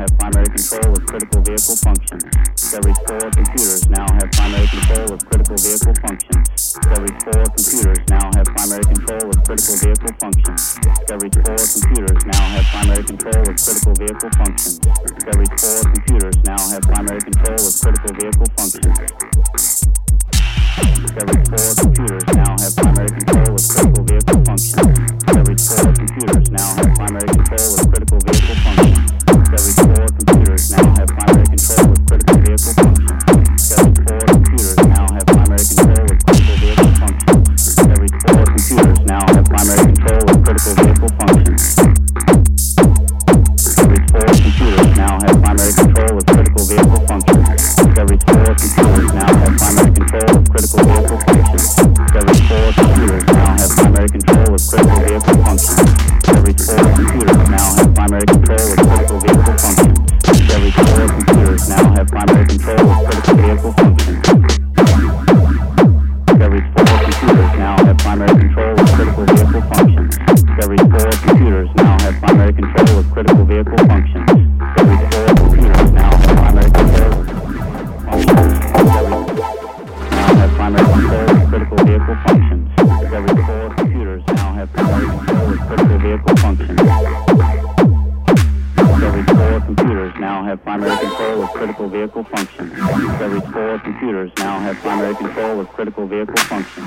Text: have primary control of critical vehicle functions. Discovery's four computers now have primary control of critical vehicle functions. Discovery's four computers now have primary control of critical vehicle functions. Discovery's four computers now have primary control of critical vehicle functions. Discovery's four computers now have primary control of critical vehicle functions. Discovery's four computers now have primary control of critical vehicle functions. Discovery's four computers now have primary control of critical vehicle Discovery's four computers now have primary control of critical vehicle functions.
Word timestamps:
have 0.00 0.16
primary 0.16 0.48
control 0.48 0.96
of 0.96 1.04
critical 1.04 1.42
vehicle 1.44 1.76
functions. 1.76 2.24
Discovery's 2.56 2.96
four 3.04 3.20
computers 3.20 3.84
now 3.92 4.08
have 4.16 4.32
primary 4.32 4.66
control 4.72 5.12
of 5.12 5.20
critical 5.28 5.56
vehicle 5.60 5.94
functions. 6.00 6.48
Discovery's 6.56 7.20
four 7.20 7.44
computers 7.44 8.00
now 8.08 8.24
have 8.32 8.46
primary 8.56 8.84
control 8.88 9.28
of 9.28 9.36
critical 9.44 9.76
vehicle 9.76 10.14
functions. 10.16 10.60
Discovery's 10.80 11.36
four 11.36 11.60
computers 11.60 12.20
now 12.32 12.44
have 12.48 12.64
primary 12.72 13.04
control 13.04 13.44
of 13.44 13.56
critical 13.60 13.92
vehicle 14.00 14.30
functions. 14.40 14.78
Discovery's 14.80 15.52
four 15.60 15.80
computers 15.92 16.36
now 16.48 16.60
have 16.72 16.82
primary 16.88 17.20
control 17.20 17.60
of 17.60 17.74
critical 17.76 18.12
vehicle 18.16 18.48
functions. 18.56 19.04
Discovery's 20.80 21.48
four 21.52 21.72
computers 21.76 22.24
now 22.32 22.56
have 22.56 22.72
primary 22.72 23.12
control 23.20 23.52
of 23.52 23.64
critical 23.68 24.04
vehicle 24.08 24.40
functions. 24.48 24.80
Discovery's 25.20 25.64
four 25.68 25.92
computers 25.92 26.48
now 26.50 26.68
have 26.80 26.88
primary 26.96 27.28
control 27.28 27.68
of 27.76 27.84
critical 27.92 28.18
vehicle 28.24 28.49
Discovery's 93.00 93.52
four 93.52 93.78
computers 93.78 94.30
now 94.36 94.60
have 94.60 94.76
primary 94.78 95.14
control 95.14 95.60
of 95.60 95.68
critical 95.68 96.06
vehicle 96.06 96.36
functions. 96.36 96.86